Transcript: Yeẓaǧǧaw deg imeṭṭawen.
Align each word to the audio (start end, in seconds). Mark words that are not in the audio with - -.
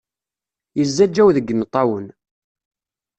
Yeẓaǧǧaw 0.77 1.29
deg 1.35 1.47
imeṭṭawen. 1.53 2.05